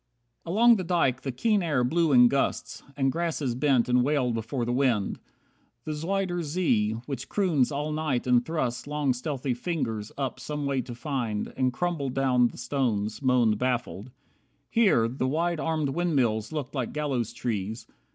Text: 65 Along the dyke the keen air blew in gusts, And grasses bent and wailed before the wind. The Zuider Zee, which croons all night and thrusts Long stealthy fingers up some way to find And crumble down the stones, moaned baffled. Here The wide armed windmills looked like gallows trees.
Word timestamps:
65 0.45 0.51
Along 0.51 0.75
the 0.77 0.83
dyke 0.83 1.21
the 1.21 1.31
keen 1.31 1.61
air 1.61 1.83
blew 1.83 2.11
in 2.11 2.27
gusts, 2.27 2.81
And 2.97 3.11
grasses 3.11 3.53
bent 3.53 3.87
and 3.87 4.03
wailed 4.03 4.33
before 4.33 4.65
the 4.65 4.73
wind. 4.73 5.19
The 5.85 5.91
Zuider 5.91 6.41
Zee, 6.41 6.93
which 7.05 7.29
croons 7.29 7.71
all 7.71 7.91
night 7.91 8.25
and 8.25 8.43
thrusts 8.43 8.87
Long 8.87 9.13
stealthy 9.13 9.53
fingers 9.53 10.11
up 10.17 10.39
some 10.39 10.65
way 10.65 10.81
to 10.81 10.95
find 10.95 11.53
And 11.55 11.71
crumble 11.71 12.09
down 12.09 12.47
the 12.47 12.57
stones, 12.57 13.21
moaned 13.21 13.59
baffled. 13.59 14.09
Here 14.71 15.07
The 15.07 15.27
wide 15.27 15.59
armed 15.59 15.89
windmills 15.89 16.51
looked 16.51 16.73
like 16.73 16.93
gallows 16.93 17.31
trees. 17.31 17.85